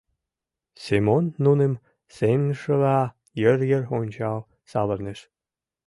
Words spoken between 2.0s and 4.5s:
сеҥышыла йыр-йыр ончал